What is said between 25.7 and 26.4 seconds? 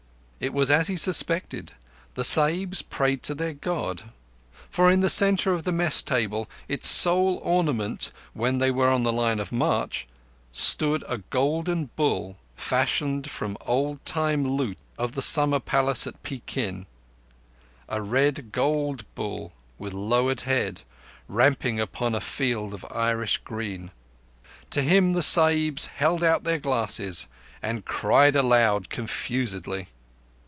held